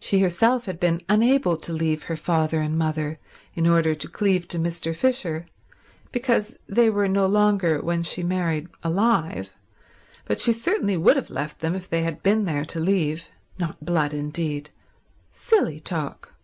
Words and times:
She 0.00 0.18
herself 0.18 0.66
had 0.66 0.80
been 0.80 1.00
unable 1.08 1.56
to 1.58 1.72
leave 1.72 2.02
her 2.10 2.16
father 2.16 2.60
and 2.60 2.76
mother 2.76 3.20
in 3.54 3.68
order 3.68 3.94
to 3.94 4.08
cleave 4.08 4.48
to 4.48 4.58
Mr. 4.58 4.92
Fisher 4.96 5.46
because 6.10 6.56
they 6.66 6.90
were 6.90 7.06
no 7.06 7.24
longer, 7.26 7.80
when 7.80 8.02
she 8.02 8.24
married, 8.24 8.66
alive, 8.82 9.52
but 10.24 10.40
she 10.40 10.52
certainly 10.52 10.96
would 10.96 11.14
have 11.14 11.30
left 11.30 11.60
them 11.60 11.76
if 11.76 11.88
they 11.88 12.02
had 12.02 12.20
been 12.20 12.46
there 12.46 12.64
to 12.64 12.80
leave. 12.80 13.28
Not 13.56 13.84
blood, 13.86 14.12
indeed. 14.12 14.70
Silly 15.30 15.78
talk. 15.78 16.34